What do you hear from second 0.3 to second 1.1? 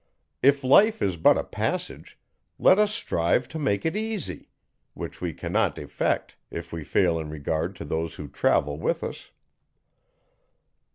If life